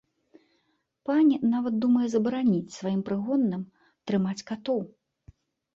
Пані 1.09 1.35
нават 1.53 1.77
думае 1.85 2.07
забараніць 2.15 2.75
сваім 2.79 3.01
прыгонным 3.11 3.61
трымаць 4.11 4.39
катоў. 4.51 4.81